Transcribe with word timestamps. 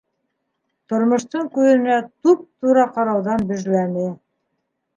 Тормоштоң 0.93 1.51
күҙенә 1.59 1.99
туп- 2.07 2.43
тура 2.65 2.89
ҡарауҙан 2.99 3.47
бөжләне. 3.53 4.11